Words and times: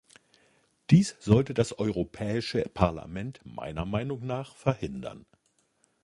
Dies 0.89 1.15
sollte 1.19 1.53
das 1.53 1.77
Europäische 1.77 2.63
Parlament 2.63 3.39
meiner 3.43 3.85
Meinung 3.85 4.25
nach 4.25 4.55
verhindern. 4.55 5.27